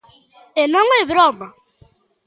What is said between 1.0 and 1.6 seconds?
broma.